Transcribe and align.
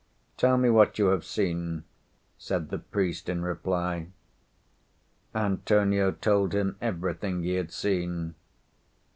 "Tell 0.35 0.57
me 0.57 0.67
what 0.71 0.97
you 0.97 1.09
have 1.09 1.23
seen," 1.23 1.83
said 2.39 2.69
the 2.71 2.79
priest 2.79 3.29
in 3.29 3.43
reply. 3.43 4.07
Antonio 5.35 6.09
told 6.11 6.53
him 6.55 6.75
everything 6.81 7.43
he 7.43 7.53
had 7.53 7.71
seen. 7.71 8.33